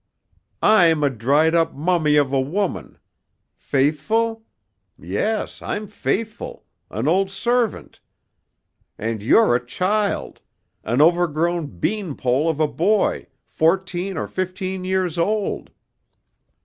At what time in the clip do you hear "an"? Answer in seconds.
6.89-7.07, 10.83-11.01